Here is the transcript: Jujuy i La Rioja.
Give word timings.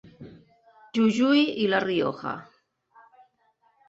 Jujuy 0.97 1.43
i 1.65 1.67
La 1.73 1.81
Rioja. 1.83 2.31